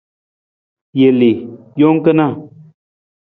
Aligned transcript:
Jelii, 0.99 1.37
jang 1.79 1.99
kana. 2.05 2.27